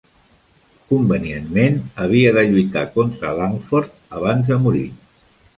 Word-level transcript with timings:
Convenientment, 0.93 1.77
havia 2.05 2.33
de 2.39 2.45
lluitar 2.53 2.85
contra 2.97 3.37
Langford 3.43 3.97
abans 4.21 4.51
de 4.55 4.63
morir. 4.65 4.87